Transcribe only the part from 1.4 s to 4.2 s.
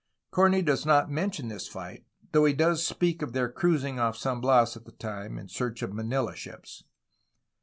this fight, though he does speak of their cruising off